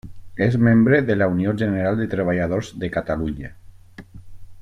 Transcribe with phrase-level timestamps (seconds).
[0.43, 3.53] És membre de la Unió General de Treballadors de Catalunya.